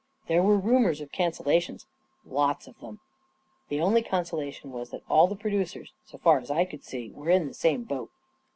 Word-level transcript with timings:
There 0.25 0.41
were 0.41 0.57
rumors 0.57 0.99
of 0.99 1.11
cancellations— 1.11 1.85
lots 2.25 2.65
of 2.65 2.79
them. 2.79 3.01
The 3.69 3.79
only 3.79 4.01
consola 4.01 4.51
tion 4.51 4.71
was 4.71 4.89
that 4.89 5.03
all 5.07 5.27
the 5.27 5.35
producers, 5.35 5.93
so 6.05 6.17
far 6.17 6.39
as 6.39 6.49
I 6.49 6.65
could 6.65 6.83
see,, 6.83 7.11
were 7.11 7.29
in 7.29 7.47
the 7.47 7.53
same 7.53 7.83
boat. 7.83 8.09